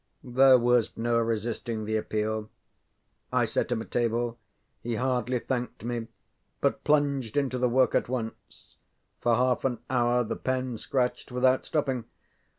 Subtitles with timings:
[0.25, 2.49] ŌĆØ There was no resisting the appeal.
[3.31, 4.39] I set him a table;
[4.81, 6.07] he hardly thanked me,
[6.59, 8.77] but plunged into the work at once.
[9.19, 12.05] For half an hour the pen scratched without stopping.